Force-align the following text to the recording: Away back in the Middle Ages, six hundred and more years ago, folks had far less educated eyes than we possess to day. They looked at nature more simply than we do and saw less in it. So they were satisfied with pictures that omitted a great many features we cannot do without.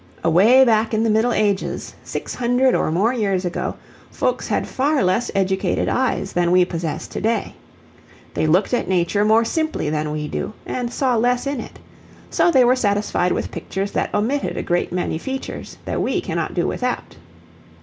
Away 0.23 0.65
back 0.65 0.95
in 0.95 1.03
the 1.03 1.11
Middle 1.11 1.31
Ages, 1.31 1.93
six 2.03 2.33
hundred 2.33 2.73
and 2.73 2.93
more 2.95 3.13
years 3.13 3.45
ago, 3.45 3.75
folks 4.09 4.47
had 4.47 4.67
far 4.67 5.03
less 5.03 5.29
educated 5.35 5.87
eyes 5.87 6.33
than 6.33 6.49
we 6.49 6.65
possess 6.65 7.07
to 7.09 7.21
day. 7.21 7.53
They 8.33 8.47
looked 8.47 8.73
at 8.73 8.87
nature 8.87 9.23
more 9.23 9.45
simply 9.45 9.91
than 9.91 10.09
we 10.09 10.27
do 10.27 10.53
and 10.65 10.91
saw 10.91 11.15
less 11.17 11.45
in 11.45 11.59
it. 11.59 11.77
So 12.31 12.49
they 12.49 12.65
were 12.65 12.75
satisfied 12.75 13.31
with 13.31 13.51
pictures 13.51 13.91
that 13.91 14.11
omitted 14.11 14.57
a 14.57 14.63
great 14.63 14.91
many 14.91 15.19
features 15.19 15.77
we 15.85 16.19
cannot 16.19 16.55
do 16.55 16.65
without. 16.65 17.17